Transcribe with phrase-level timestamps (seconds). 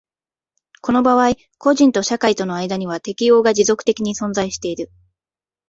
[0.81, 4.91] この場合個人と社会との間には適応が持続的に存在している。